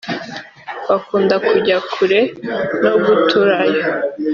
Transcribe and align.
bakunda 0.87 1.35
kujya 1.47 1.77
kure 1.91 2.19
no 2.83 2.93
guturayo 3.03 3.83